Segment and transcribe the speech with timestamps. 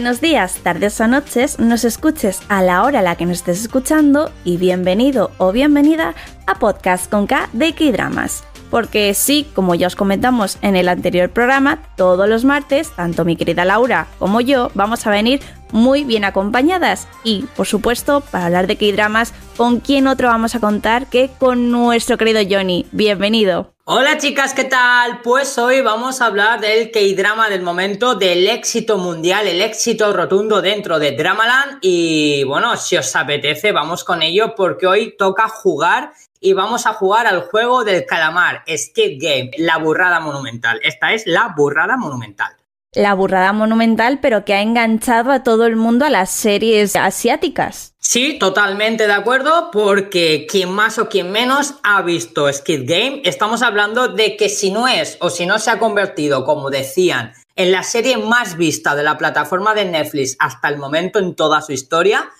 [0.00, 3.60] Buenos días, tardes o noches, nos escuches a la hora a la que nos estés
[3.60, 6.14] escuchando y bienvenido o bienvenida
[6.46, 8.42] a Podcast con K de K-Dramas.
[8.70, 13.36] Porque sí, como ya os comentamos en el anterior programa, todos los martes, tanto mi
[13.36, 17.06] querida Laura como yo vamos a venir muy bien acompañadas.
[17.22, 21.70] Y, por supuesto, para hablar de K-Dramas, ¿con quién otro vamos a contar que con
[21.70, 22.86] nuestro querido Johnny?
[22.90, 23.74] Bienvenido.
[23.92, 25.20] Hola chicas, ¿qué tal?
[25.20, 30.62] Pues hoy vamos a hablar del K-drama del momento, del éxito mundial, el éxito rotundo
[30.62, 36.12] dentro de Dramaland y bueno, si os apetece vamos con ello porque hoy toca jugar
[36.38, 40.78] y vamos a jugar al juego del calamar, Skip Game, la burrada monumental.
[40.84, 42.59] Esta es la burrada monumental
[42.92, 47.94] la burrada monumental, pero que ha enganchado a todo el mundo a las series asiáticas.
[47.98, 53.62] Sí, totalmente de acuerdo, porque quien más o quien menos ha visto Skid Game, estamos
[53.62, 57.72] hablando de que si no es o si no se ha convertido, como decían, en
[57.72, 61.72] la serie más vista de la plataforma de Netflix hasta el momento en toda su
[61.72, 62.30] historia,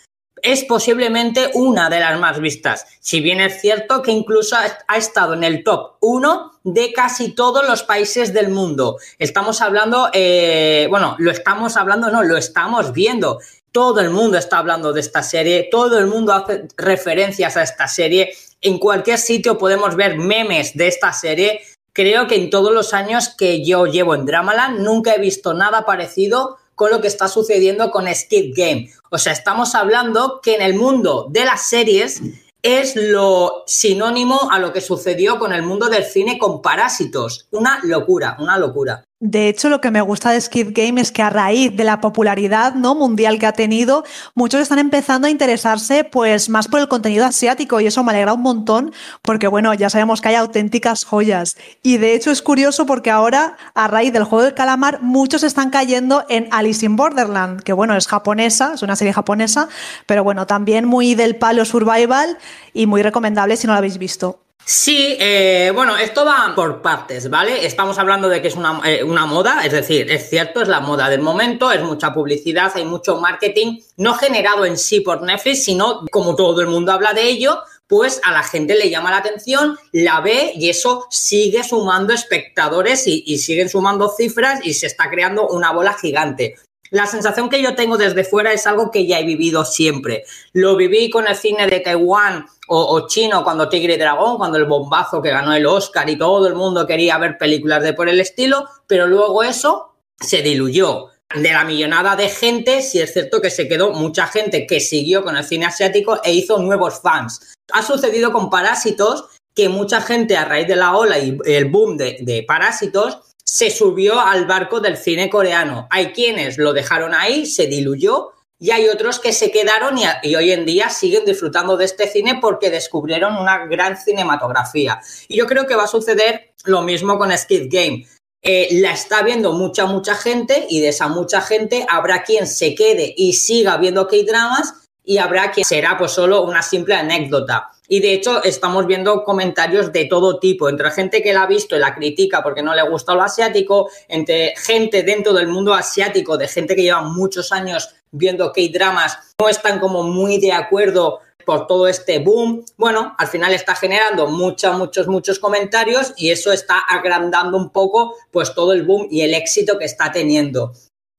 [0.43, 5.35] es posiblemente una de las más vistas, si bien es cierto que incluso ha estado
[5.35, 8.99] en el top 1 de casi todos los países del mundo.
[9.19, 13.41] Estamos hablando, eh, bueno, lo estamos hablando, no, lo estamos viendo.
[13.73, 17.87] Todo el mundo está hablando de esta serie, todo el mundo hace referencias a esta
[17.87, 18.33] serie.
[18.61, 21.61] En cualquier sitio podemos ver memes de esta serie.
[21.93, 25.85] Creo que en todos los años que yo llevo en Dramaland nunca he visto nada
[25.85, 28.91] parecido con lo que está sucediendo con Skip Game.
[29.11, 32.23] O sea, estamos hablando que en el mundo de las series
[32.63, 37.47] es lo sinónimo a lo que sucedió con el mundo del cine con Parásitos.
[37.51, 39.05] Una locura, una locura.
[39.23, 42.01] De hecho, lo que me gusta de Skid Game es que a raíz de la
[42.01, 42.95] popularidad ¿no?
[42.95, 44.03] mundial que ha tenido,
[44.35, 48.33] muchos están empezando a interesarse pues más por el contenido asiático y eso me alegra
[48.33, 51.59] un montón porque bueno, ya sabemos que hay auténticas joyas.
[51.83, 55.69] Y de hecho es curioso porque ahora, a raíz del juego del calamar, muchos están
[55.69, 59.69] cayendo en Alice in Borderland, que bueno, es japonesa, es una serie japonesa,
[60.07, 62.39] pero bueno, también muy del palo survival
[62.73, 64.41] y muy recomendable si no la habéis visto.
[64.65, 67.67] Sí, eh, bueno, esto va por partes, ¿vale?
[67.67, 70.79] Estamos hablando de que es una, eh, una, moda, es decir, es cierto, es la
[70.79, 75.65] moda del momento, es mucha publicidad, hay mucho marketing, no generado en sí por Netflix,
[75.65, 79.17] sino como todo el mundo habla de ello, pues a la gente le llama la
[79.17, 84.87] atención, la ve y eso sigue sumando espectadores y, y siguen sumando cifras y se
[84.87, 86.55] está creando una bola gigante.
[86.91, 90.25] La sensación que yo tengo desde fuera es algo que ya he vivido siempre.
[90.53, 94.65] Lo viví con el cine de Taiwán o, chino cuando Tigre y Dragón, cuando el
[94.65, 98.21] bombazo que ganó el Oscar y todo el mundo quería ver películas de por el
[98.21, 101.07] estilo, pero luego eso se diluyó.
[101.33, 105.23] De la millonada de gente, sí es cierto que se quedó mucha gente que siguió
[105.23, 107.55] con el cine asiático e hizo nuevos fans.
[107.73, 111.97] Ha sucedido con Parásitos que mucha gente a raíz de la ola y el boom
[111.97, 115.89] de, de Parásitos se subió al barco del cine coreano.
[115.91, 118.31] Hay quienes lo dejaron ahí, se diluyó
[118.61, 122.39] y hay otros que se quedaron y, hoy en día siguen disfrutando de este cine
[122.41, 125.01] porque descubrieron una gran cinematografía.
[125.27, 128.07] Y yo creo que va a suceder lo mismo con Skid Game.
[128.41, 132.77] Eh, la está viendo mucha, mucha gente y de esa mucha gente habrá quien se
[132.77, 134.75] quede y siga viendo K-dramas
[135.05, 137.73] y habrá quien será pues solo una simple anécdota.
[137.93, 141.75] Y de hecho estamos viendo comentarios de todo tipo, entre gente que la ha visto
[141.75, 146.39] y la critica porque no le gusta lo asiático, entre gente dentro del mundo asiático,
[146.39, 151.67] de gente que lleva muchos años viendo K-dramas, no están como muy de acuerdo por
[151.67, 152.65] todo este boom.
[152.77, 158.15] Bueno, al final está generando muchos, muchos, muchos comentarios y eso está agrandando un poco
[158.31, 160.73] pues todo el boom y el éxito que está teniendo.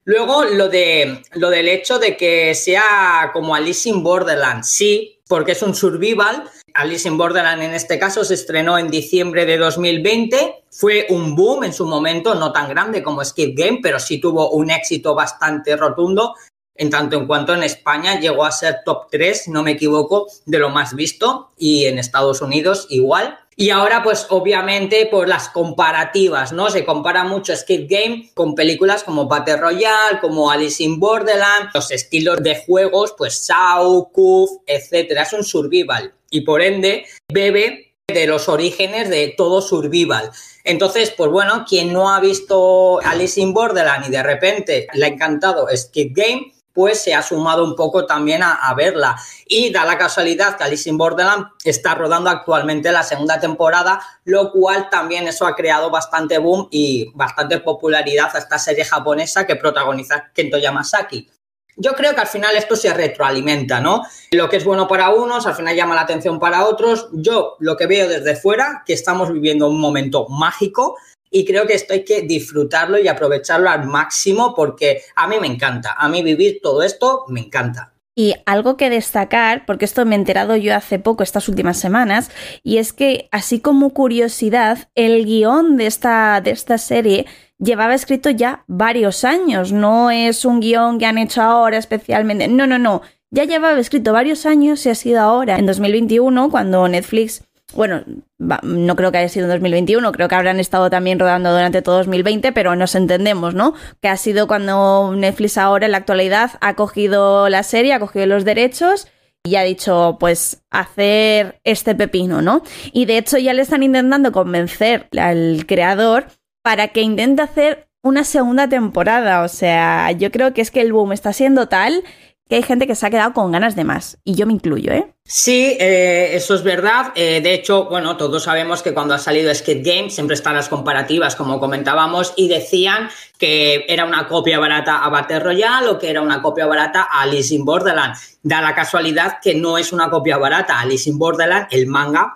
[0.06, 5.54] Luego, lo, de, lo del hecho de que sea como Alice in Borderland, sí, porque
[5.54, 6.44] es un survival.
[6.74, 10.66] Alice in Borderland en este caso se estrenó en diciembre de 2020.
[10.70, 14.52] Fue un boom en su momento, no tan grande como Skip Game, pero sí tuvo
[14.52, 16.36] un éxito bastante rotundo.
[16.76, 20.60] En tanto en cuanto en España llegó a ser top 3, no me equivoco, de
[20.60, 23.38] lo más visto y en Estados Unidos igual.
[23.56, 26.70] Y ahora, pues obviamente, por las comparativas, ¿no?
[26.72, 31.92] Se compara mucho Skid Game con películas como Battle Royale, como Alice in Borderland, los
[31.92, 35.24] estilos de juegos, pues Saw, Kuf, etcétera.
[35.24, 40.32] Es un survival y por ende bebe de los orígenes de todo survival.
[40.64, 45.10] Entonces, pues bueno, quien no ha visto Alice in Borderland y de repente le ha
[45.10, 49.16] encantado Skid Game, pues se ha sumado un poco también a, verla.
[49.46, 54.52] Y da la casualidad que Alice in Borderland está rodando actualmente la segunda temporada, lo
[54.52, 59.56] cual también eso ha creado bastante boom y bastante popularidad a esta serie japonesa que
[59.56, 61.30] protagoniza Kento Yamasaki.
[61.78, 64.04] Yo creo que al final esto se retroalimenta, ¿no?
[64.32, 67.08] Lo que es bueno para unos, al final llama la atención para otros.
[67.14, 70.98] Yo lo que veo desde fuera, que estamos viviendo un momento mágico,
[71.32, 75.48] y creo que esto hay que disfrutarlo y aprovecharlo al máximo porque a mí me
[75.48, 77.94] encanta, a mí vivir todo esto me encanta.
[78.14, 82.30] Y algo que destacar, porque esto me he enterado yo hace poco, estas últimas semanas,
[82.62, 87.26] y es que, así como curiosidad, el guion de esta, de esta serie
[87.58, 92.68] llevaba escrito ya varios años, no es un guion que han hecho ahora especialmente, no,
[92.68, 97.44] no, no, ya llevaba escrito varios años y ha sido ahora, en 2021, cuando Netflix
[97.74, 98.04] bueno,
[98.38, 101.98] no creo que haya sido en 2021, creo que habrán estado también rodando durante todo
[101.98, 103.74] 2020, pero nos entendemos, ¿no?
[104.02, 108.26] Que ha sido cuando Netflix ahora en la actualidad ha cogido la serie, ha cogido
[108.26, 109.08] los derechos
[109.44, 112.62] y ha dicho, pues, hacer este pepino, ¿no?
[112.92, 116.28] Y de hecho ya le están intentando convencer al creador
[116.62, 119.44] para que intente hacer una segunda temporada.
[119.44, 122.04] O sea, yo creo que es que el boom está siendo tal
[122.52, 124.92] que hay gente que se ha quedado con ganas de más, y yo me incluyo,
[124.92, 125.14] ¿eh?
[125.24, 127.14] Sí, eh, eso es verdad.
[127.16, 130.68] Eh, de hecho, bueno, todos sabemos que cuando ha salido Skid Game siempre están las
[130.68, 133.08] comparativas, como comentábamos, y decían
[133.38, 137.22] que era una copia barata a Battle Royale o que era una copia barata a
[137.22, 138.16] Alice in Borderland.
[138.44, 142.34] Da la casualidad que no es una copia barata a Alice in Borderland, el manga,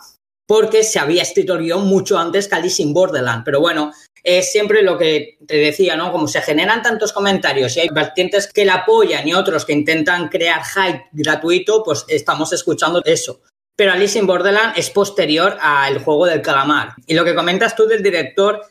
[0.48, 3.44] porque se había escrito el mucho antes que Alice in Borderland.
[3.44, 3.92] Pero bueno,
[4.26, 6.12] es siempre lo que te decía, ¿no?
[6.12, 10.30] Como se generan tantos comentarios y hay vertientes que la apoyan y otros que intentan
[10.30, 13.42] crear hype gratuito, pues estamos escuchando eso.
[13.76, 16.96] Pero Alice in Borderland es posterior al juego del calamar.
[17.06, 18.62] Y lo que comentas tú del director,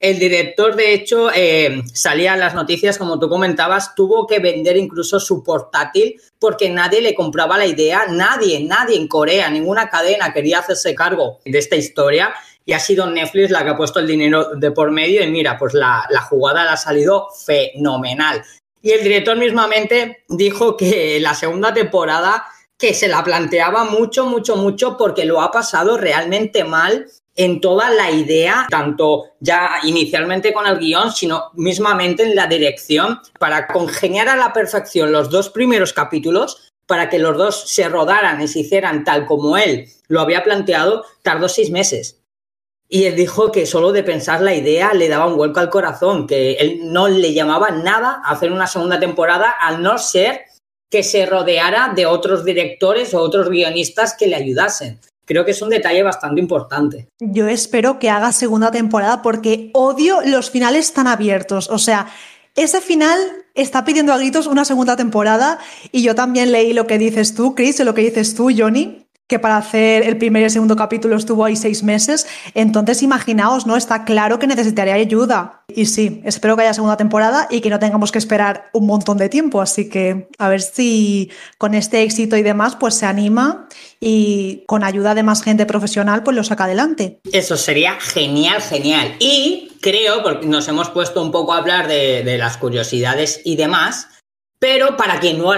[0.00, 4.76] el director, de hecho, eh, salía en las noticias, como tú comentabas, tuvo que vender
[4.76, 10.32] incluso su portátil porque nadie le compraba la idea, nadie, nadie en Corea, ninguna cadena
[10.32, 12.34] quería hacerse cargo de esta historia
[12.64, 15.58] y ha sido Netflix la que ha puesto el dinero de por medio y mira,
[15.58, 18.42] pues la, jugada le ha salido fenomenal.
[18.82, 22.46] Y el director mismamente dijo que la segunda temporada
[22.76, 27.06] que se la planteaba mucho, mucho, mucho porque lo ha pasado realmente mal
[27.36, 33.20] en toda la idea, tanto ya inicialmente con el guion, sino mismamente en la dirección,
[33.38, 38.40] para congeniar a la perfección los dos primeros capítulos, para que los dos se rodaran
[38.40, 42.23] y se hicieran tal como él lo había planteado, tardó seis meses.
[42.94, 46.28] Y él dijo que solo de pensar la idea le daba un vuelco al corazón,
[46.28, 50.42] que él no le llamaba nada a hacer una segunda temporada, al no ser
[50.88, 55.00] que se rodeara de otros directores o otros guionistas que le ayudasen.
[55.24, 57.08] Creo que es un detalle bastante importante.
[57.18, 61.70] Yo espero que haga segunda temporada porque odio los finales tan abiertos.
[61.70, 62.06] O sea,
[62.54, 63.18] ese final
[63.54, 65.58] está pidiendo a gritos una segunda temporada
[65.90, 69.03] y yo también leí lo que dices tú, Chris, y lo que dices tú, Johnny,
[69.26, 72.26] que para hacer el primer y el segundo capítulo estuvo ahí seis meses.
[72.54, 73.76] Entonces, imaginaos, ¿no?
[73.76, 75.62] Está claro que necesitaría ayuda.
[75.68, 79.16] Y sí, espero que haya segunda temporada y que no tengamos que esperar un montón
[79.16, 79.62] de tiempo.
[79.62, 83.66] Así que a ver si con este éxito y demás, pues se anima
[83.98, 87.20] y con ayuda de más gente profesional, pues lo saca adelante.
[87.32, 89.16] Eso sería genial, genial.
[89.20, 93.56] Y creo, porque nos hemos puesto un poco a hablar de, de las curiosidades y
[93.56, 94.08] demás,
[94.58, 95.54] pero para quien no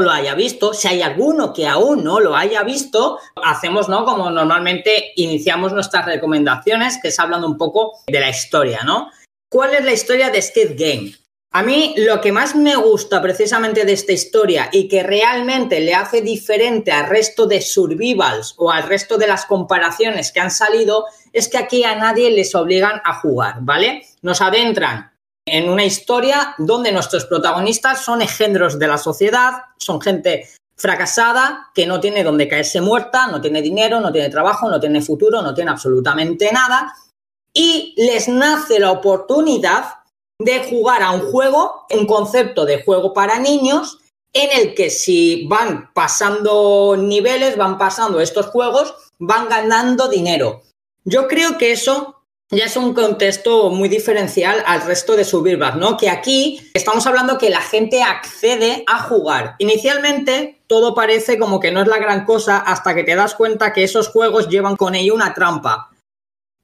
[0.00, 4.04] lo, haya, visto, si hay alguno que aún no lo haya visto, hacemos, ¿no?
[4.04, 9.10] Como normalmente iniciamos nuestras recomendaciones, que es hablando un poco de la historia, ¿no?
[9.48, 11.14] ¿Cuál es la historia de Skid Game?
[11.50, 15.94] A mí lo que más me gusta precisamente de esta historia y que realmente le
[15.94, 21.06] hace diferente al resto de survivals o al resto de las comparaciones que han salido
[21.32, 24.04] es que aquí a nadie les obligan a jugar, ¿vale?
[24.20, 25.13] Nos adentran
[25.46, 31.86] en una historia donde nuestros protagonistas son engendros de la sociedad, son gente fracasada que
[31.86, 35.54] no tiene donde caerse muerta, no tiene dinero, no tiene trabajo, no tiene futuro, no
[35.54, 36.94] tiene absolutamente nada
[37.52, 39.84] y les nace la oportunidad
[40.40, 43.98] de jugar a un juego, un concepto de juego para niños
[44.32, 50.62] en el que si van pasando niveles, van pasando estos juegos, van ganando dinero.
[51.04, 52.23] Yo creo que eso
[52.54, 55.96] ya es un contexto muy diferencial al resto de Survivor, ¿no?
[55.96, 59.56] Que aquí estamos hablando que la gente accede a jugar.
[59.58, 63.72] Inicialmente todo parece como que no es la gran cosa hasta que te das cuenta
[63.72, 65.90] que esos juegos llevan con ello una trampa.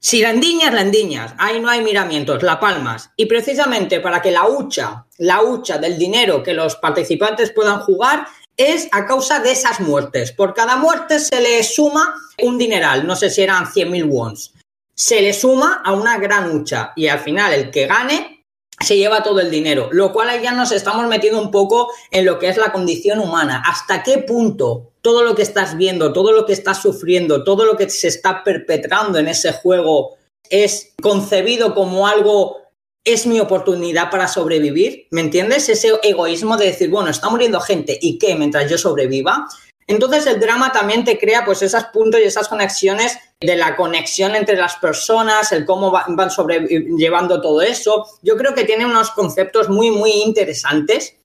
[0.02, 1.34] Si la endiñas, la endiñas.
[1.36, 3.10] Ahí no hay miramientos, la palmas.
[3.16, 8.26] Y precisamente para que la hucha, la hucha del dinero que los participantes puedan jugar
[8.56, 10.32] es a causa de esas muertes.
[10.32, 14.52] Por cada muerte se le suma un dineral, no sé si eran 100.000 wons
[15.00, 18.44] se le suma a una gran hucha y al final el que gane
[18.78, 22.38] se lleva todo el dinero, lo cual ya nos estamos metiendo un poco en lo
[22.38, 23.62] que es la condición humana.
[23.66, 27.78] ¿Hasta qué punto todo lo que estás viendo, todo lo que estás sufriendo, todo lo
[27.78, 30.18] que se está perpetrando en ese juego
[30.50, 32.58] es concebido como algo,
[33.02, 35.06] es mi oportunidad para sobrevivir?
[35.12, 35.70] ¿Me entiendes?
[35.70, 39.46] Ese egoísmo de decir, bueno, está muriendo gente y que mientras yo sobreviva.
[39.90, 44.36] Entonces el drama también te crea pues esos puntos y esas conexiones de la conexión
[44.36, 48.06] entre las personas, el cómo van sobrellevando todo eso.
[48.22, 51.16] Yo creo que tiene unos conceptos muy, muy interesantes.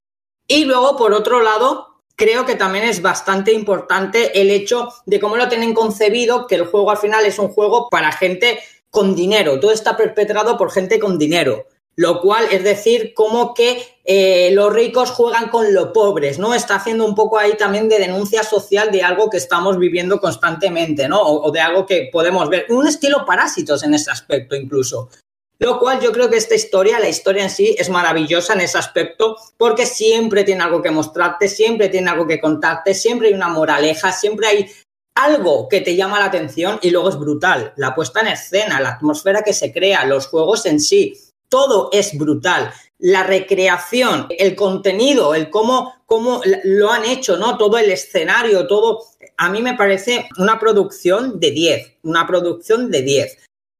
[0.48, 5.38] Y luego, por otro lado, creo que también es bastante importante el hecho de cómo
[5.38, 8.58] lo tienen concebido, que el juego al final es un juego para gente
[8.90, 9.60] con dinero.
[9.60, 11.68] Todo está perpetrado por gente con dinero.
[11.98, 16.54] Lo cual es decir, como que eh, los ricos juegan con los pobres, ¿no?
[16.54, 21.08] Está haciendo un poco ahí también de denuncia social de algo que estamos viviendo constantemente,
[21.08, 21.22] ¿no?
[21.22, 22.66] O, de algo que podemos ver.
[22.70, 25.10] Un estilo parásitos en ese aspecto incluso.
[25.58, 28.78] Lo cual yo creo que esta historia, la historia en sí, es maravillosa en ese
[28.78, 33.48] aspecto porque siempre tiene algo que mostrarte, siempre tiene algo que contarte, siempre hay una
[33.48, 34.70] moraleja, siempre hay
[35.16, 37.74] algo que te llama la atención y luego es brutal.
[37.78, 41.18] La puesta en escena, la atmósfera que se crea, los juegos en sí,
[41.50, 42.72] todo es brutal.
[42.98, 47.58] La recreación, el contenido, el cómo, cómo lo han hecho, ¿no?
[47.58, 49.04] Todo el escenario, todo.
[49.38, 53.38] A mí me parece una producción de 10, una producción de 10.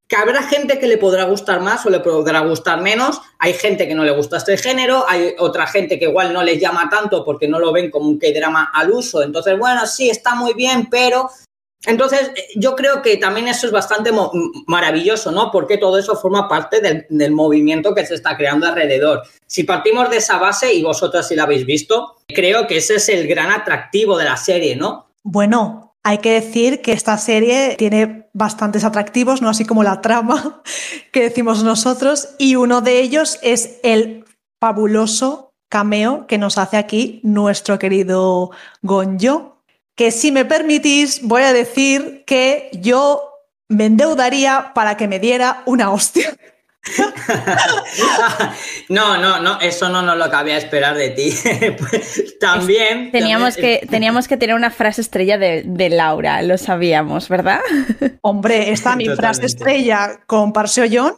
[0.08, 3.20] Que habrá gente que le podrá gustar más o le podrá gustar menos.
[3.38, 6.60] Hay gente que no le gusta este género, hay otra gente que igual no les
[6.60, 9.22] llama tanto porque no lo ven como un K-drama al uso.
[9.22, 11.28] Entonces, bueno, sí, está muy bien, pero
[11.84, 14.10] entonces, eh, yo creo que también eso es bastante
[14.66, 15.50] maravilloso, ¿no?
[15.50, 19.22] Porque todo eso forma parte del, movimiento que se está creando alrededor.
[19.46, 23.08] Si partimos de esa base, y vosotros si la habéis visto, creo que ese es
[23.08, 25.06] el gran atractivo de la serie, ¿no?
[25.22, 29.48] Bueno, hay que decir que esta serie tiene bastantes atractivos, ¿no?
[29.48, 30.62] Así como la trama
[31.12, 34.24] que decimos nosotros, y uno de ellos es el
[34.60, 38.50] fabuloso cameo que nos hace aquí nuestro querido
[38.82, 39.55] Gonjo,
[39.96, 43.32] que si me permitís voy a decir que yo
[43.68, 46.36] me endeudaría para que me diera una hostia.
[48.88, 51.34] no, no, no, eso no nos lo cabía esperar de ti.
[51.78, 53.10] Pues, también.
[53.10, 57.60] Teníamos, Que, teníamos que tener una frase estrella de, Laura, lo sabíamos, ¿verdad?
[58.20, 61.16] Hombre, está mi frase estrella con Parseo John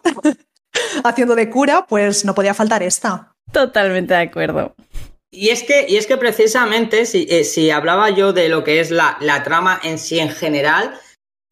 [1.05, 3.35] haciendo de cura, pues no podía faltar esta.
[3.53, 4.75] Totalmente de acuerdo.
[5.31, 8.81] Y es que, y es que precisamente, si, eh, si hablaba yo de lo que
[8.81, 10.99] es la, la, trama en sí en general,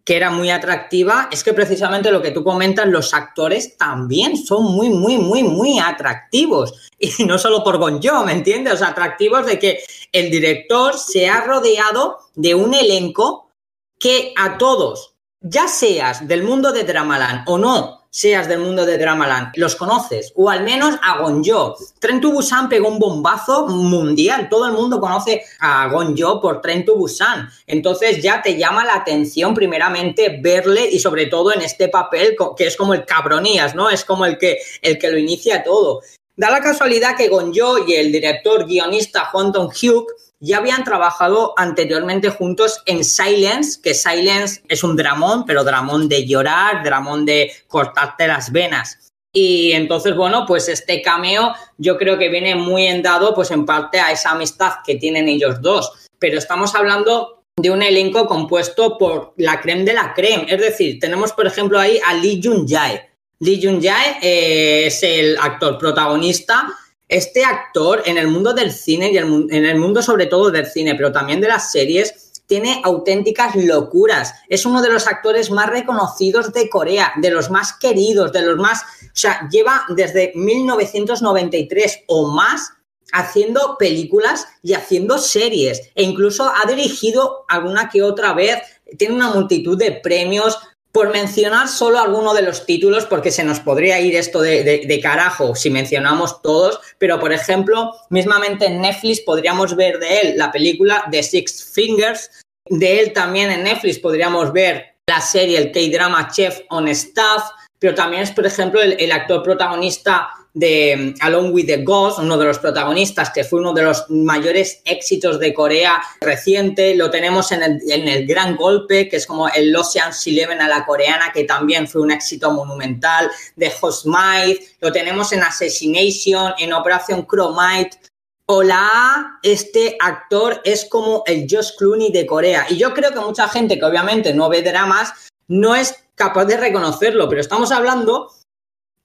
[0.06, 4.64] que era muy atractiva, es que precisamente lo que tú comentas, los actores también son
[4.64, 6.90] muy, muy, muy, muy atractivos.
[6.99, 8.80] Y no solo por Gonjo, ¿me entiendes?
[8.80, 9.80] Atractivos de que
[10.12, 13.50] el director se ha rodeado de un elenco
[13.99, 18.97] que a todos, ya seas del mundo de Dramaland o no, seas del mundo de
[18.97, 21.77] Dramaland, los conoces, o al menos a Gonjo.
[21.99, 26.87] Tren to Busan pegó un bombazo mundial, todo el mundo conoce a Gonjo por Tren
[26.87, 31.89] to Busan, entonces ya te llama la atención primeramente verle y sobre todo en este
[31.89, 33.91] papel que es como el cabronías, ¿no?
[33.91, 36.01] Es como el que, el que lo inicia todo.
[36.37, 40.07] Da la casualidad que Gonjo y el director guionista Hong Dong-hyuk
[40.40, 46.26] ya habían trabajado anteriormente juntos en Silence, que Silence es un dramón, pero dramón de
[46.26, 49.12] llorar, dramón de cortarte las venas.
[49.33, 54.00] Y entonces, bueno, pues este cameo yo creo que viene muy endado, pues en parte
[54.00, 55.93] a esa amistad que tienen ellos dos.
[56.19, 60.47] Pero estamos hablando de un elenco compuesto por la creme de la creme.
[60.49, 63.11] Es decir, tenemos, por ejemplo, ahí a Lee Jun-jae.
[63.40, 66.69] Lee Jun-jae eh, es el actor protagonista
[67.09, 70.95] este actor en el mundo del cine y en el mundo sobre todo del cine,
[70.95, 74.35] pero también de las series, tiene auténticas locuras.
[74.49, 78.57] Es uno de los actores más reconocidos de Corea, de los más queridos, de los
[78.57, 78.83] más...
[78.83, 82.73] O sea, lleva desde 1993 o más
[83.13, 85.91] haciendo películas y haciendo series.
[85.95, 88.63] E incluso ha dirigido alguna que otra vez.
[88.99, 90.59] Tiene una multitud de premios
[90.97, 95.55] por mencionar solo alguno de los títulos, porque se nos podría ir esto de, carajo
[95.55, 101.05] si mencionamos todos, pero por ejemplo, mismamente en Netflix podríamos ver de él la película
[101.11, 102.31] The Six Fingers,
[102.71, 107.43] de él también en Netflix podríamos ver la serie, el K-drama Chef on Staff,
[107.79, 112.47] pero también es, por ejemplo, el actor protagonista de Along with the Ghost, uno de
[112.47, 116.95] los protagonistas, que fue uno de los mayores éxitos de Corea reciente.
[116.95, 121.31] Lo tenemos en el, Gran Golpe, que es como el Ocean's Eleven a la coreana,
[121.31, 123.31] que también fue un éxito monumental.
[123.55, 127.99] De Hosmite, lo tenemos en Assassination, en Operación Chromite.
[128.47, 132.65] Hola, este actor es como el Josh Clooney de Corea.
[132.71, 135.13] Y yo creo que mucha gente que obviamente no ve dramas
[135.49, 138.31] no es capaz de reconocerlo, pero estamos hablando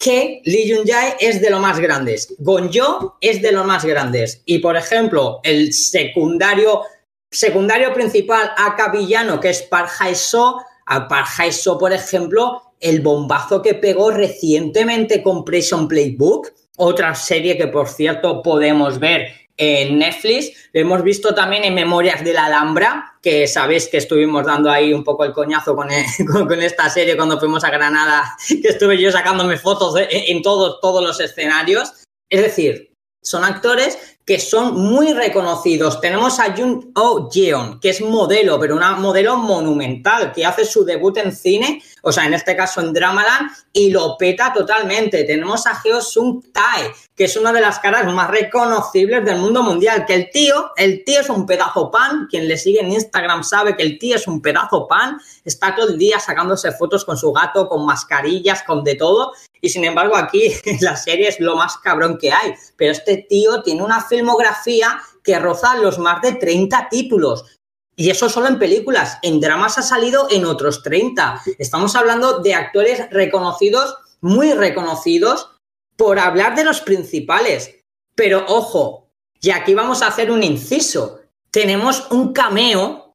[0.02, 4.42] que Lee Jun Jae es de los más grandes, Gonjo es de los más grandes
[4.46, 6.82] y por ejemplo el secundario
[7.30, 13.62] secundario principal a villano que es Park Hae-soo, a Park Hae-soo por ejemplo el bombazo
[13.62, 19.28] que pegó recientemente con Prison Playbook, otra serie que por cierto podemos ver
[19.64, 24.44] en Netflix, lo hemos visto también en Memorias de la Alhambra, que sabéis que estuvimos
[24.44, 25.88] dando ahí un poco el coñazo con,
[26.48, 31.04] con, esta serie cuando fuimos a Granada, que estuve yo sacándome fotos en todos, todos
[31.04, 31.94] los escenarios.
[32.28, 36.00] Es decir, son actores que son muy reconocidos.
[36.00, 40.86] Tenemos a Jun Oh Jeon, que es modelo, pero una modelo monumental, que hace su
[40.86, 45.24] debut en cine, o sea, en este caso en Dramaland, y lo peta totalmente.
[45.24, 49.64] Tenemos a Heo Sung Tae, que es una de las caras más reconocibles del mundo
[49.64, 53.44] mundial, que el tío, el tío es un pedazo pan, quien le sigue en Instagram
[53.44, 57.18] sabe que el tío es un pedazo pan, está todo el día sacándose fotos con
[57.18, 60.52] su gato, con mascarillas, con de todo, y sin embargo aquí
[60.82, 65.40] la serie es lo más cabrón que hay, pero este tío tiene una filmografía que
[65.40, 67.58] roza los más de 30 títulos.
[67.96, 69.18] Y eso solo en películas.
[69.22, 71.42] En dramas ha salido en otros 30.
[71.58, 75.50] Estamos hablando de actores reconocidos, muy reconocidos,
[75.96, 77.76] por hablar de los principales.
[78.16, 79.08] Pero ojo,
[79.42, 81.20] y aquí vamos a hacer un inciso.
[81.50, 83.14] Tenemos un cameo,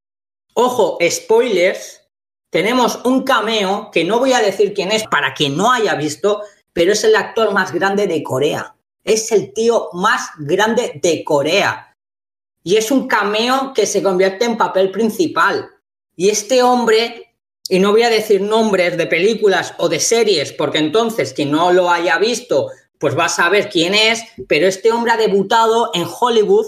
[0.54, 2.02] ojo, spoilers,
[2.50, 6.42] tenemos un cameo que no voy a decir quién es para quien no haya visto,
[6.72, 8.75] pero es el actor más grande de Corea
[9.06, 11.94] es el tío más grande de Corea.
[12.62, 15.70] Y es un cameo que se convierte en papel principal.
[16.16, 17.36] Y este hombre,
[17.68, 21.72] y no voy a decir nombres de películas o de series, porque entonces quien no
[21.72, 26.04] lo haya visto, pues va a saber quién es, pero este hombre ha debutado en
[26.20, 26.66] Hollywood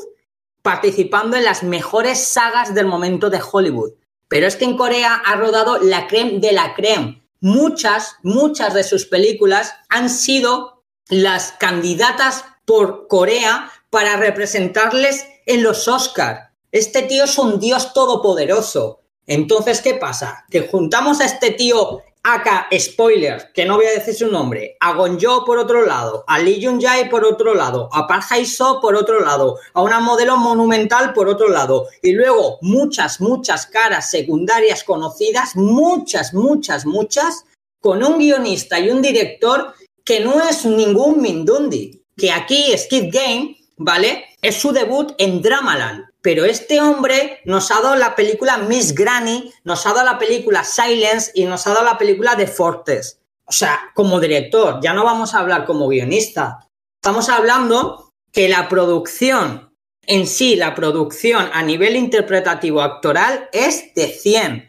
[0.62, 3.92] participando en las mejores sagas del momento de Hollywood.
[4.28, 7.23] Pero es que en Corea ha rodado la creme de la creme.
[7.40, 10.78] Muchas, muchas de sus películas han sido
[11.09, 16.50] las candidatas por Corea para representarles en los Oscars.
[16.71, 19.00] Este tío es un dios todopoderoso.
[19.27, 20.45] Entonces, ¿qué pasa?
[20.50, 24.93] Que juntamos a este tío acá, spoiler, que no voy a decir su nombre, a
[24.93, 28.81] Gonjo por otro lado, a Lee Jung Jae por otro lado, a Park Hae So
[28.81, 34.11] por otro lado, a una modelo monumental por otro lado, y luego muchas, muchas caras
[34.11, 37.44] secundarias conocidas, muchas, muchas, muchas,
[37.81, 39.73] con un guionista y un director
[40.09, 44.25] que no es ningún Mindundi, que aquí Skid Game, ¿vale?
[44.40, 46.07] Es su debut en Dramaland.
[46.23, 50.64] Pero este hombre nos ha dado la película Miss Granny, nos ha dado la película
[50.64, 53.21] Silence y nos ha dado la película The Fortress.
[53.44, 56.66] O sea, como director, ya no vamos a hablar como guionista.
[56.94, 59.75] Estamos hablando que la producción
[60.07, 64.67] en sí, la producción a nivel interpretativo actoral es de 100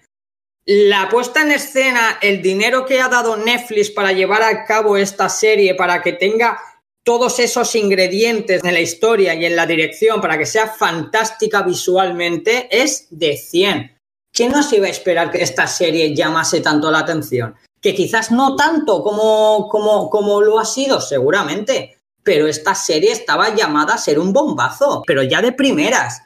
[0.72, 5.28] la puesta en escena, el dinero que ha dado Netflix para llevar a cabo esta
[5.28, 6.60] serie, para que tenga
[7.04, 12.68] todos esos ingredientes en la historia y en la dirección, para que sea fantástica visualmente,
[12.70, 13.98] es de 100.
[14.32, 17.56] ¿Quién nos iba a esperar que esta serie llamase tanto la atención?
[17.82, 23.56] Que quizás no tanto como, como, como lo ha sido, seguramente, pero esta serie estaba
[23.56, 26.22] llamada a ser un bombazo, pero ya de primeras.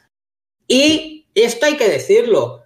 [0.68, 2.63] Y esto hay que decirlo,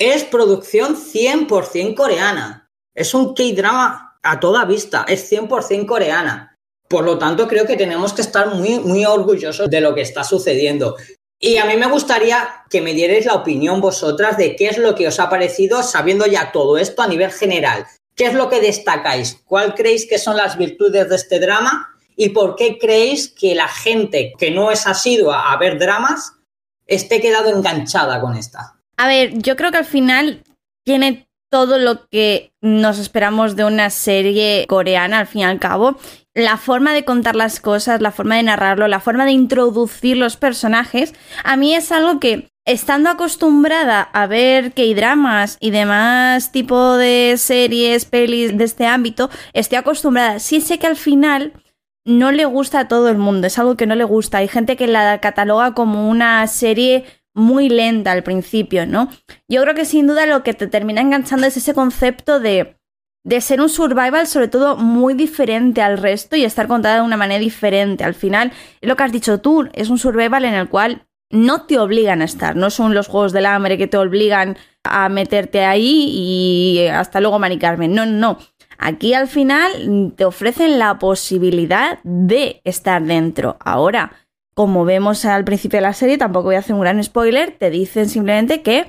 [0.00, 2.70] es producción 100% coreana.
[2.94, 6.56] Es un K-drama a toda vista, es 100% coreana.
[6.88, 10.24] Por lo tanto, creo que tenemos que estar muy, muy orgullosos de lo que está
[10.24, 10.96] sucediendo.
[11.38, 14.94] Y a mí me gustaría que me dierais la opinión vosotras de qué es lo
[14.94, 17.86] que os ha parecido sabiendo ya todo esto a nivel general.
[18.16, 19.38] ¿Qué es lo que destacáis?
[19.44, 21.94] ¿Cuál creéis que son las virtudes de este drama?
[22.16, 26.32] ¿Y por qué creéis que la gente que no es asidua a ver dramas
[26.86, 28.79] esté quedado enganchada con esta?
[29.00, 30.42] A ver, yo creo que al final
[30.84, 35.96] tiene todo lo que nos esperamos de una serie coreana, al fin y al cabo.
[36.34, 40.36] La forma de contar las cosas, la forma de narrarlo, la forma de introducir los
[40.36, 47.36] personajes, a mí es algo que, estando acostumbrada a ver K-dramas y demás tipo de
[47.38, 50.40] series, pelis de este ámbito, estoy acostumbrada.
[50.40, 51.54] Sí sé que al final
[52.04, 54.38] no le gusta a todo el mundo, es algo que no le gusta.
[54.38, 59.08] Hay gente que la cataloga como una serie muy lenta al principio, ¿no?
[59.48, 62.76] Yo creo que sin duda lo que te termina enganchando es ese concepto de,
[63.24, 67.16] de ser un survival sobre todo muy diferente al resto y estar contada de una
[67.16, 68.04] manera diferente.
[68.04, 71.78] Al final, lo que has dicho tú, es un survival en el cual no te
[71.78, 76.08] obligan a estar, no son los juegos del hambre que te obligan a meterte ahí
[76.10, 77.88] y hasta luego maricarme.
[77.88, 78.38] No, no, no.
[78.78, 83.58] Aquí al final te ofrecen la posibilidad de estar dentro.
[83.60, 84.12] Ahora,
[84.54, 87.70] como vemos al principio de la serie, tampoco voy a hacer un gran spoiler, te
[87.70, 88.86] dicen simplemente que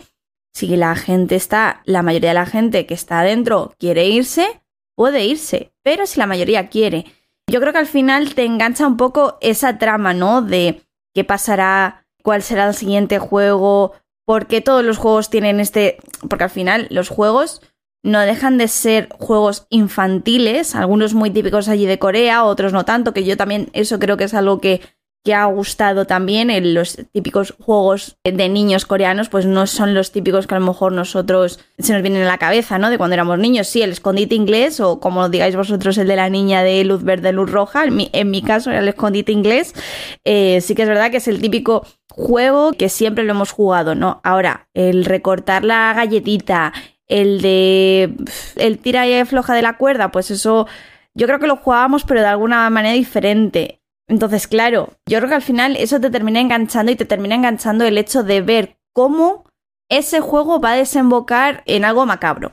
[0.53, 4.61] si la gente está, la mayoría de la gente que está adentro quiere irse,
[4.95, 7.05] puede irse, pero si la mayoría quiere.
[7.47, 10.41] Yo creo que al final te engancha un poco esa trama, ¿no?
[10.41, 10.81] De
[11.13, 13.93] qué pasará, cuál será el siguiente juego,
[14.25, 15.97] por qué todos los juegos tienen este...
[16.29, 17.61] Porque al final los juegos
[18.03, 23.13] no dejan de ser juegos infantiles, algunos muy típicos allí de Corea, otros no tanto,
[23.13, 24.81] que yo también eso creo que es algo que
[25.23, 30.11] que ha gustado también en los típicos juegos de niños coreanos, pues no son los
[30.11, 32.89] típicos que a lo mejor nosotros se nos vienen a la cabeza, ¿no?
[32.89, 33.67] De cuando éramos niños.
[33.67, 37.31] Sí, el escondite inglés, o como digáis vosotros, el de la niña de luz verde,
[37.33, 37.83] luz roja.
[37.85, 39.75] En mi, caso era el escondite inglés.
[40.23, 43.93] Eh, sí que es verdad que es el típico juego que siempre lo hemos jugado,
[43.93, 44.21] ¿no?
[44.23, 46.73] Ahora, el recortar la galletita,
[47.07, 48.15] el de
[48.55, 50.67] el tira y floja de la cuerda, pues eso
[51.13, 53.80] yo creo que lo jugábamos, pero de alguna manera diferente.
[54.11, 57.85] Entonces, claro, yo creo que al final eso te termina enganchando y te termina enganchando
[57.85, 59.45] el hecho de ver cómo
[59.89, 62.51] ese juego va a desembocar en algo macabro.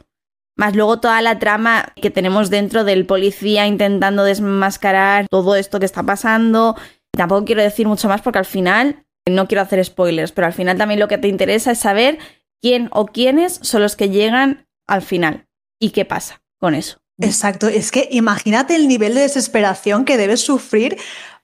[0.57, 5.87] Más luego toda la trama que tenemos dentro del policía intentando desmascarar todo esto que
[5.87, 6.77] está pasando.
[7.11, 10.79] Tampoco quiero decir mucho más porque al final, no quiero hacer spoilers, pero al final
[10.79, 12.19] también lo que te interesa es saber
[12.63, 15.49] quién o quiénes son los que llegan al final
[15.81, 16.99] y qué pasa con eso.
[17.21, 20.99] Exacto, es que imagínate el nivel de desesperación que debes sufrir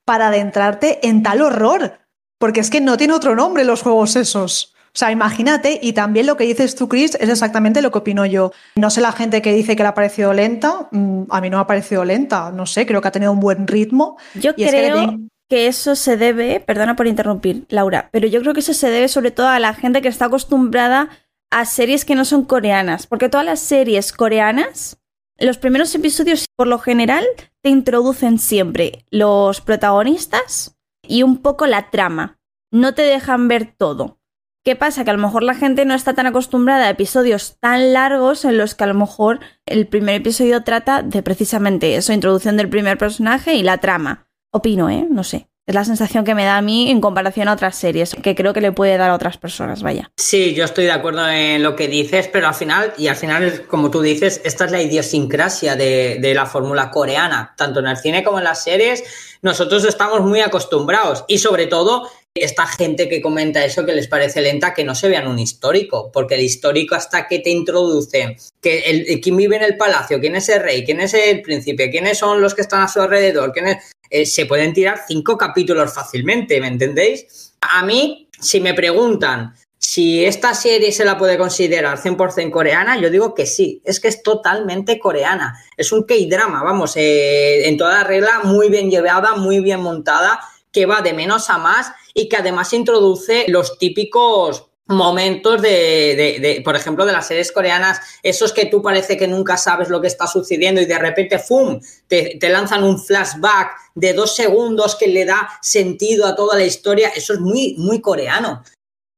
[0.05, 1.99] para adentrarte en tal horror.
[2.39, 4.75] Porque es que no tiene otro nombre los juegos esos.
[4.95, 8.27] O sea, imagínate, y también lo que dices tú, Chris, es exactamente lo que opino
[8.27, 8.53] yo.
[8.77, 11.57] No sé la gente que dice que le ha parecido lenta, mm, a mí no
[11.57, 14.19] me ha parecido lenta, no sé, creo que ha tenido un buen ritmo.
[14.35, 18.73] Yo creo que, eso se debe, perdona por interrumpir, Laura, pero yo creo que eso
[18.73, 21.09] se debe sobre todo a la gente que está acostumbrada
[21.51, 24.99] a series que no son coreanas, porque todas las series coreanas
[25.39, 27.27] los primeros episodios, por lo general,
[27.65, 32.39] te introducen siempre los protagonistas y un poco la trama.
[32.71, 34.21] No te dejan ver todo.
[34.67, 35.03] ¿Qué pasa?
[35.03, 38.59] Que a lo mejor la gente no está tan acostumbrada a episodios tan largos en
[38.59, 42.99] los que a lo mejor el primer episodio trata de precisamente eso, introducción del primer
[42.99, 44.29] personaje y la trama.
[44.53, 45.07] Opino, ¿eh?
[45.11, 45.49] No sé.
[45.67, 48.53] Es la sensación que me da a mí en comparación a otras series, que creo
[48.53, 50.11] que le puede dar a otras personas, vaya.
[50.19, 53.65] Sí, yo estoy de acuerdo en lo que dices, pero al final, y al final,
[53.67, 57.97] como tú dices, esta es la idiosincrasia de, de la fórmula coreana, tanto en el
[57.97, 59.05] cine como en las series,
[59.41, 64.41] nosotros estamos muy acostumbrados y sobre todo esta gente que comenta eso que les parece
[64.41, 68.79] lenta, que no se vean un histórico, porque el histórico hasta que te introduce, que
[68.81, 72.19] el, quién vive en el palacio, quién es el rey, quién es el príncipe, quiénes
[72.19, 75.95] son los que están a su alrededor, quién es, eh, se pueden tirar cinco capítulos
[75.95, 77.55] fácilmente, ¿me entendéis?
[77.61, 83.11] A mí, si me preguntan si esta serie se la puede considerar 100% coreana, yo
[83.11, 85.63] digo que sí, es que es totalmente coreana.
[85.77, 90.41] Es un K-drama, vamos, eh, en toda regla, muy bien llevada, muy bien montada,
[90.75, 96.77] que va de menos a más y que además introduce los típicos momentos de, por
[96.77, 100.27] ejemplo, de las series coreanas, esos que tú parece que nunca sabes lo que está
[100.27, 105.25] sucediendo y de repente, ¡fum!, te, te, lanzan un flashback de dos segundos que le
[105.25, 108.63] da sentido a toda la historia, eso es muy, muy coreano.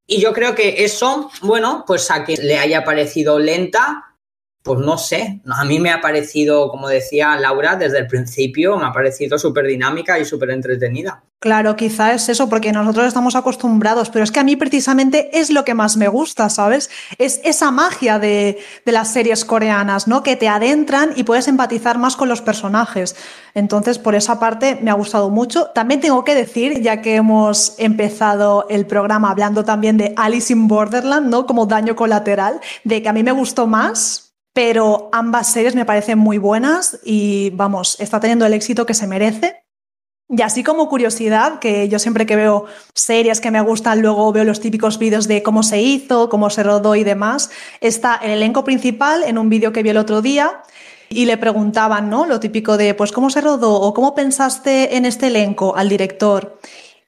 [0.06, 4.05] Y yo creo que eso, bueno, pues a quien le haya parecido lenta,
[4.66, 8.86] pues no sé, a mí me ha parecido, como decía Laura, desde el principio, me
[8.86, 11.22] ha parecido súper dinámica y súper entretenida.
[11.38, 15.50] Claro, quizá es eso, porque nosotros estamos acostumbrados, pero es que a mí precisamente es
[15.50, 16.90] lo que más me gusta, ¿sabes?
[17.18, 20.24] Es esa magia de, de, las series coreanas, ¿no?
[20.24, 23.14] Que te adentran y puedes empatizar más con los personajes.
[23.54, 25.66] Entonces, por esa parte me ha gustado mucho.
[25.66, 30.66] También tengo que decir, ya que hemos empezado el programa hablando también de Alice in
[30.66, 31.46] Borderland, ¿no?
[31.46, 34.25] Como daño colateral, de que a mí me gustó más,
[34.56, 39.06] pero ambas series me parecen muy buenas y vamos, está teniendo el éxito que se
[39.06, 39.62] merece.
[40.30, 42.64] Y así como curiosidad, que yo siempre que veo
[42.94, 46.62] series que me gustan, luego veo los típicos vídeos de cómo se hizo, cómo se
[46.62, 47.50] rodó y demás,
[47.82, 50.62] está el elenco principal en un vídeo que vi el otro día
[51.10, 52.24] y le preguntaban, ¿no?
[52.24, 56.58] Lo típico de, pues, ¿cómo se rodó o cómo pensaste en este elenco al director?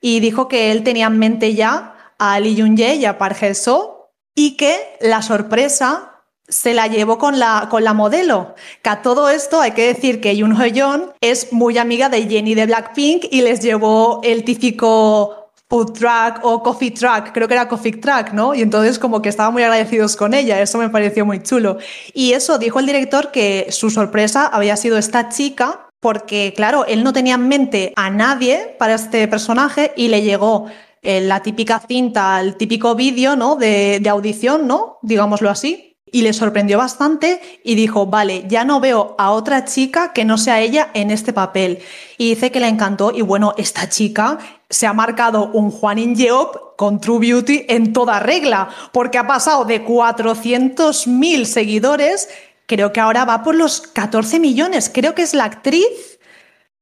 [0.02, 4.10] Y dijo que él tenía en mente ya a Lee Jung-jae y a Park Hae-soo
[4.34, 6.17] y que la sorpresa
[6.48, 8.54] se la llevó con la, con la modelo.
[8.82, 12.54] Que a todo esto hay que decir que Yoon Ho es muy amiga de Jenny
[12.54, 17.68] de Blackpink y les llevó el típico food truck o coffee truck, creo que era
[17.68, 18.54] coffee truck, ¿no?
[18.54, 21.76] Y entonces como que estaban muy agradecidos con ella, eso me pareció muy chulo.
[22.14, 27.04] Y eso dijo el director que su sorpresa había sido esta chica porque, claro, él
[27.04, 30.66] no tenía en mente a nadie para este personaje y le llegó
[31.02, 33.56] eh, la típica cinta, el típico vídeo, ¿no?
[33.56, 34.98] De, de audición, ¿no?
[35.02, 40.12] Digámoslo así y le sorprendió bastante y dijo, vale, ya no veo a otra chica
[40.12, 41.80] que no sea ella en este papel.
[42.16, 44.38] Y dice que le encantó y bueno, esta chica
[44.70, 49.26] se ha marcado un Juan In Yeop con True Beauty en toda regla, porque ha
[49.26, 52.28] pasado de 400.000 seguidores,
[52.66, 56.17] creo que ahora va por los 14 millones, creo que es la actriz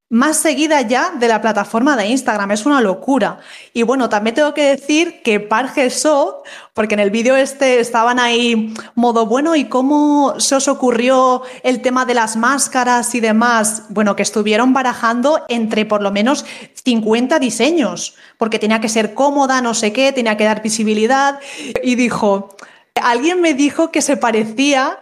[0.09, 2.53] más seguida ya de la plataforma de Instagram.
[2.53, 3.41] Es una locura.
[3.73, 8.21] Y bueno, también tengo que decir que Parque So, porque en el vídeo este estaban
[8.21, 13.85] ahí modo bueno, ¿y cómo se os ocurrió el tema de las máscaras y demás?
[13.89, 16.45] Bueno, que estuvieron barajando entre por lo menos
[16.85, 21.41] 50 diseños, porque tenía que ser cómoda, no sé qué, tenía que dar visibilidad.
[21.83, 22.57] Y dijo,
[23.03, 25.01] alguien me dijo que se parecía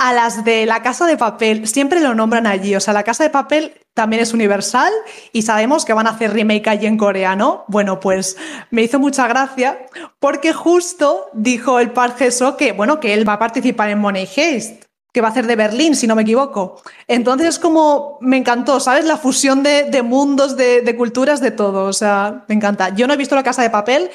[0.00, 1.68] a las de la casa de papel.
[1.68, 2.74] Siempre lo nombran allí.
[2.74, 4.90] O sea, la casa de papel también es universal
[5.30, 7.64] y sabemos que van a hacer remake allí en Corea, ¿no?
[7.68, 8.38] Bueno, pues
[8.70, 9.86] me hizo mucha gracia
[10.18, 14.26] porque justo dijo el Park Geso que, bueno, que él va a participar en Money
[14.34, 16.80] Heist que va a hacer de Berlín, si no me equivoco.
[17.08, 19.04] Entonces, como me encantó, ¿sabes?
[19.04, 21.86] La fusión de, mundos, de, de, culturas, de todo.
[21.86, 22.90] O sea, me encanta.
[22.90, 24.08] Yo no he visto la casa de papel,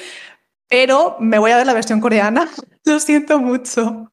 [0.68, 2.50] pero me voy a ver la versión coreana.
[2.86, 4.12] Lo siento mucho.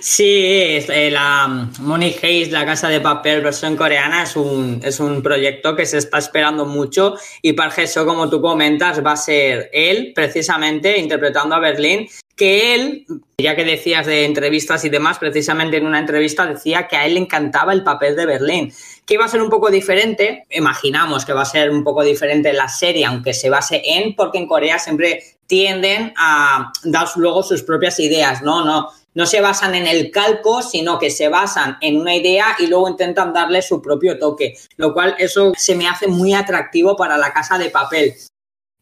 [0.00, 5.22] Sí, eh, la Money Heist, la casa de papel versión coreana, es un, es un
[5.22, 9.70] proyecto que se está esperando mucho y para eso, como tú comentas, va a ser
[9.72, 13.06] él precisamente interpretando a Berlín, que él,
[13.38, 17.14] ya que decías de entrevistas y demás, precisamente en una entrevista decía que a él
[17.14, 18.72] le encantaba el papel de Berlín,
[19.06, 22.52] que iba a ser un poco diferente, imaginamos que va a ser un poco diferente
[22.52, 27.62] la serie, aunque se base en, porque en Corea siempre tienden a dar luego sus
[27.62, 28.64] propias ideas, ¿no?
[28.64, 32.66] No, no se basan en el calco, sino que se basan en una idea y
[32.66, 37.16] luego intentan darle su propio toque, lo cual eso se me hace muy atractivo para
[37.16, 38.14] la casa de papel.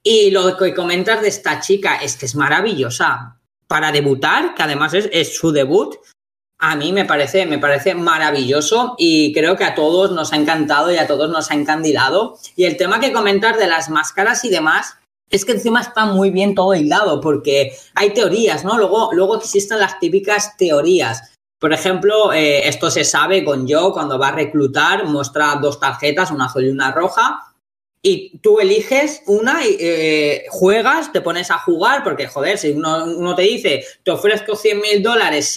[0.02, 4.94] Y lo que comentas de esta chica es que es maravillosa para debutar, que además
[4.94, 5.96] es, su debut.
[6.58, 10.92] A mí me parece, me parece maravilloso y creo que a todos nos ha encantado
[10.92, 12.38] y a todos nos ha encandilado.
[12.56, 14.96] Y el tema que comentas de las máscaras y demás,
[15.32, 18.76] es que encima está muy bien todo hilado, porque hay teorías, ¿no?
[18.76, 21.32] Luego, luego existen las típicas teorías.
[21.58, 26.30] Por ejemplo, eh, esto se sabe con Joe cuando va a reclutar, muestra dos tarjetas,
[26.30, 27.40] una azul y una roja,
[28.02, 33.34] y tú eliges una y eh, juegas, te pones a jugar, porque joder, si uno,
[33.34, 35.54] te dice, te ofrezco 100 mil dólares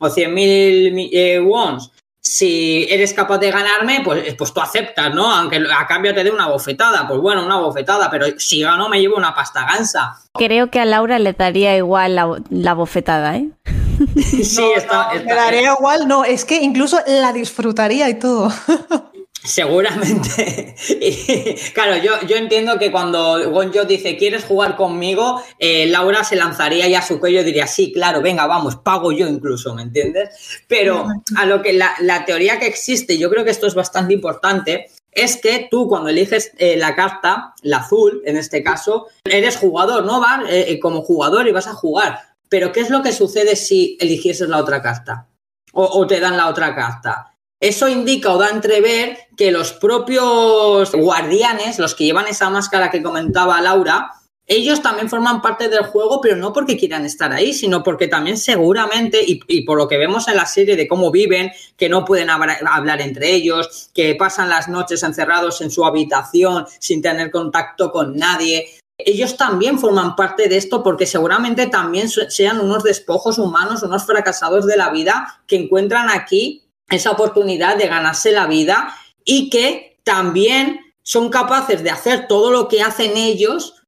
[0.00, 1.90] o 100 mil eh, wons
[2.24, 5.30] si eres capaz de ganarme, pues, pues tú aceptas, ¿no?
[5.30, 8.98] Aunque a cambio te dé una bofetada, pues bueno, una bofetada, pero si gano me
[8.98, 10.16] llevo una pasta gansa.
[10.32, 12.16] Creo que a Laura le daría igual
[12.50, 13.50] la, bofetada, ¿eh?
[14.42, 18.50] sí, está, Me daría igual, no, es que incluso la disfrutaría y todo.
[19.44, 20.74] Seguramente.
[21.74, 25.42] claro, yo, yo entiendo que cuando Gonjo dice, ¿quieres jugar conmigo?
[25.58, 29.12] Eh, Laura se lanzaría ya a su cuello y diría, sí, claro, venga, vamos, pago
[29.12, 30.30] yo incluso, ¿me entiendes?
[30.66, 34.86] Pero a lo que la, teoría que existe, yo creo que esto es bastante importante,
[35.12, 40.06] es que tú cuando eliges eh, la carta, la azul en este caso, eres jugador,
[40.06, 40.20] ¿no?
[40.20, 42.18] Vas eh, como jugador y vas a jugar.
[42.48, 45.28] Pero ¿qué es lo que sucede si eligieses la otra carta?
[45.76, 47.33] o te dan la otra carta
[47.64, 53.02] eso indica o da entrever que los propios guardianes, los que llevan esa máscara que
[53.02, 54.12] comentaba Laura,
[54.46, 58.36] ellos también forman parte del juego, pero no porque quieran estar ahí, sino porque también
[58.36, 62.28] seguramente, y, por lo que vemos en la serie de cómo viven, que no pueden
[62.28, 68.14] hablar entre ellos, que pasan las noches encerrados en su habitación sin tener contacto con
[68.14, 74.04] nadie, ellos también forman parte de esto porque seguramente también sean unos despojos humanos, unos
[74.04, 78.94] fracasados de la vida que encuentran aquí esa oportunidad de ganarse la vida
[79.24, 83.82] y que también son capaces de hacer todo lo que hacen ellos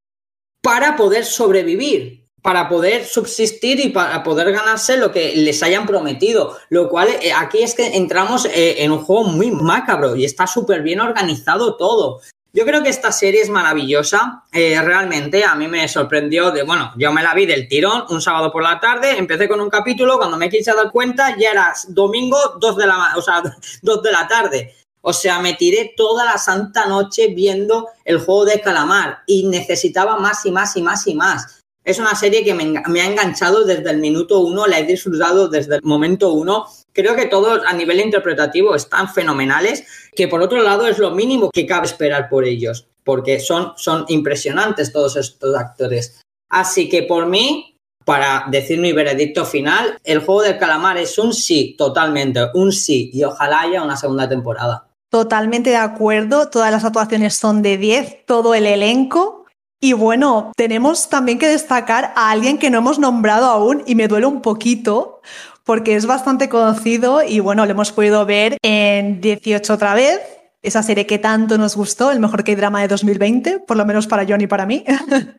[0.62, 6.56] para poder sobrevivir, para poder subsistir y para poder ganarse lo que les hayan prometido.
[6.68, 10.46] Lo cual eh, aquí es que entramos eh, en un juego muy macabro y está
[10.46, 12.20] súper bien organizado todo.
[12.56, 14.44] Yo creo que esta serie es maravillosa.
[14.50, 18.22] Eh, realmente a mí me sorprendió de, bueno, yo me la vi del tirón un
[18.22, 21.74] sábado por la tarde, empecé con un capítulo, cuando me quise dar cuenta ya era
[21.88, 23.42] domingo 2 de la, o sea,
[23.82, 24.74] 2 de la tarde.
[25.02, 30.16] O sea, me tiré toda la santa noche viendo el juego de calamar y necesitaba
[30.16, 31.60] más y más y más y más.
[31.84, 35.48] Es una serie que me, me ha enganchado desde el minuto uno, la he disfrutado
[35.48, 36.64] desde el momento uno
[36.96, 41.50] Creo que todos a nivel interpretativo están fenomenales, que por otro lado es lo mínimo
[41.50, 46.22] que cabe esperar por ellos, porque son, son impresionantes todos estos actores.
[46.48, 51.34] Así que por mí, para decir mi veredicto final, el juego del calamar es un
[51.34, 54.88] sí, totalmente, un sí, y ojalá haya una segunda temporada.
[55.10, 59.44] Totalmente de acuerdo, todas las actuaciones son de 10, todo el elenco.
[59.82, 64.08] Y bueno, tenemos también que destacar a alguien que no hemos nombrado aún y me
[64.08, 65.20] duele un poquito,
[65.66, 70.20] porque es bastante conocido y bueno, lo hemos podido ver en 18 otra vez,
[70.62, 74.06] esa serie que tanto nos gustó, el mejor que drama de 2020, por lo menos
[74.06, 74.84] para John y para mí.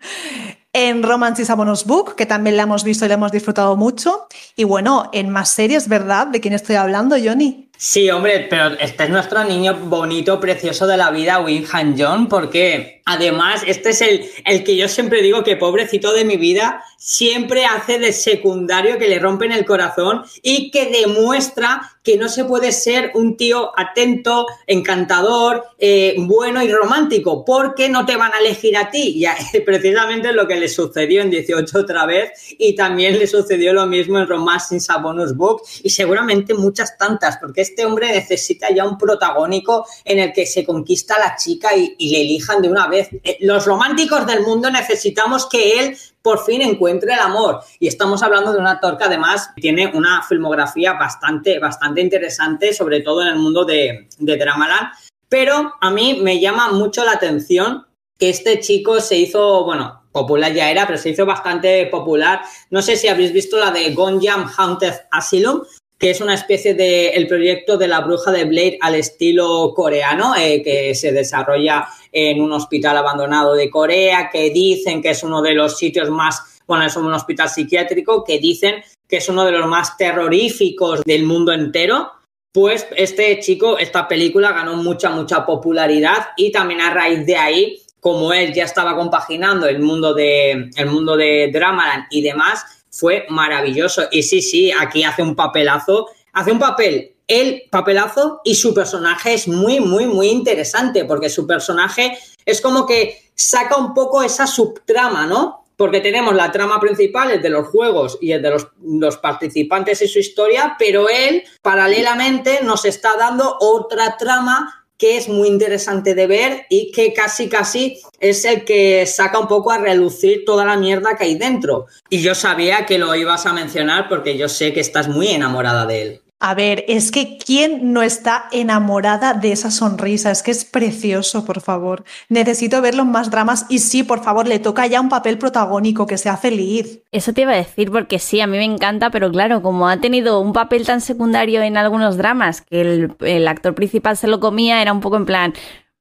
[0.73, 3.77] en Romance is a Bonus Book, que también la hemos visto y la hemos disfrutado
[3.77, 4.27] mucho.
[4.57, 6.27] Y bueno, en más series, ¿verdad?
[6.27, 7.66] ¿De quién estoy hablando, Johnny?
[7.79, 12.27] Sí, hombre, pero este es nuestro niño bonito, precioso de la vida, Win Han John,
[12.27, 16.83] porque además este es el, el que yo siempre digo que pobrecito de mi vida
[16.97, 22.45] siempre hace de secundario que le rompen el corazón y que demuestra que no se
[22.45, 28.39] puede ser un tío atento, encantador, eh, bueno y romántico, porque no te van a
[28.39, 29.21] elegir a ti.
[29.21, 33.85] Y precisamente lo que le sucedió en 18 otra vez y también le sucedió lo
[33.87, 38.85] mismo en Romance sin Bonus Book y seguramente muchas tantas, porque este hombre necesita ya
[38.85, 42.87] un protagónico en el que se conquista a la chica y, le elijan de una
[42.87, 43.09] vez.
[43.23, 47.61] Eh, los románticos del mundo necesitamos que él por fin encuentre el amor.
[47.79, 53.01] Y estamos hablando de un actor que además tiene una filmografía bastante, bastante interesante, sobre
[53.01, 54.89] todo en el mundo de, de Dramaland.
[55.29, 57.85] Pero a mí me llama mucho la atención
[58.17, 62.41] que este chico se hizo, bueno, popular ya era, pero se hizo bastante popular.
[62.71, 65.61] No sé si habéis visto la de Gonjam Haunted Asylum,
[65.97, 70.35] que es una especie de el proyecto de la bruja de Blade al estilo coreano,
[70.35, 75.41] eh, que se desarrolla en un hospital abandonado de Corea, que dicen que es uno
[75.41, 79.53] de los sitios más, bueno, es un hospital psiquiátrico, que dicen que es uno de
[79.53, 82.11] los más terroríficos del mundo entero.
[82.53, 87.81] Pues este chico, esta película ganó mucha, mucha popularidad y también a raíz de ahí,
[87.99, 93.25] como él ya estaba compaginando el mundo de, el mundo de Dramaland y demás, fue
[93.29, 94.03] maravilloso.
[94.11, 99.33] Y sí, sí, aquí hace un papelazo, hace un papel el papelazo y su personaje
[99.33, 104.47] es muy, muy, muy interesante porque su personaje es como que saca un poco esa
[104.47, 105.65] subtrama, ¿no?
[105.75, 110.01] Porque tenemos la trama principal, el de los juegos y el de los, los participantes
[110.01, 116.15] y su historia, pero él paralelamente nos está dando otra trama que es muy interesante
[116.15, 120.65] de ver y que casi casi es el que saca un poco a relucir toda
[120.65, 121.85] la mierda que hay dentro.
[122.09, 125.85] Y yo sabía que lo ibas a mencionar porque yo sé que estás muy enamorada
[125.85, 126.21] de él.
[126.39, 130.29] A ver, es que ¿quién no está enamorada de esa sonrisa?
[130.29, 132.03] Es que es precioso, por favor.
[132.29, 136.05] Necesito verlo en más dramas y sí, por favor, le toca ya un papel protagónico,
[136.05, 136.99] que sea feliz.
[137.11, 139.97] Eso te iba a decir porque sí, a mí me encanta, pero claro, como ha
[139.97, 144.39] tenido un papel tan secundario en algunos dramas que el, el actor principal se lo
[144.39, 145.53] comía, era un poco en plan,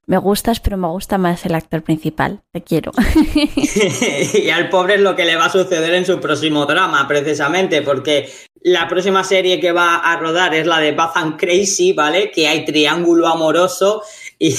[0.07, 2.41] me gustas, pero me gusta más el actor principal.
[2.53, 2.93] Te quiero.
[4.35, 7.83] y al pobre es lo que le va a suceder en su próximo drama, precisamente,
[7.83, 8.31] porque
[8.67, 12.33] la próxima serie que va a rodar es la de Bath Crazy, ¿vale?
[12.33, 14.03] Que hay triángulo amoroso
[14.41, 14.57] y,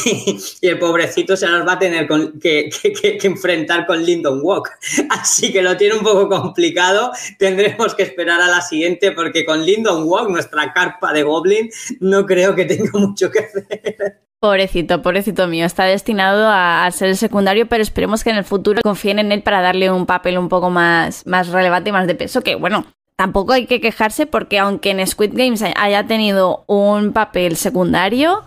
[0.61, 2.07] el pobrecito se las va a tener
[2.41, 4.69] que, que, enfrentar con Lyndon Walk.
[5.09, 7.11] Así que lo tiene un poco complicado.
[7.37, 12.25] Tendremos que esperar a la siguiente porque con Lyndon Walk, nuestra carpa de Goblin, no
[12.25, 14.21] creo que tenga mucho que hacer.
[14.39, 18.81] Pobrecito, pobrecito mío, está destinado a, ser el secundario, pero esperemos que en el futuro
[18.83, 22.13] confíen en él para darle un papel un poco más, más relevante y más de
[22.13, 22.85] peso, que bueno,
[23.17, 28.43] tampoco hay que quejarse porque aunque en Squid Games haya tenido un papel secundario,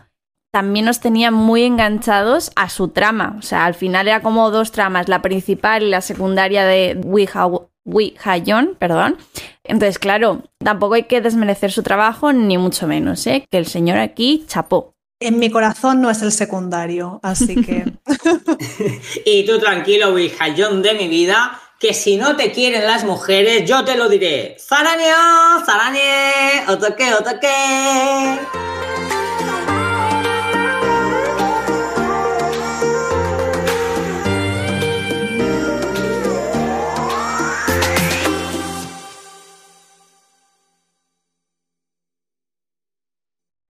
[0.52, 3.36] también nos tenía muy enganchados a su trama.
[3.38, 8.16] O sea, al final era como dos tramas, la principal y la secundaria de Wi
[8.24, 9.16] Hayon, perdón.
[9.64, 13.44] Entonces, claro, tampoco hay que desmerecer su trabajo, ni mucho menos, ¿eh?
[13.50, 14.94] Que el señor aquí chapó.
[15.20, 17.84] En mi corazón no es el secundario, así que.
[19.26, 23.82] y tú tranquilo, Wijayón de mi vida, que si no te quieren las mujeres, yo
[23.86, 24.54] te lo diré.
[24.60, 25.64] ¡Zaraño!
[25.64, 26.66] ¡Zarañe!
[26.68, 28.38] ¡Otoque, otoque!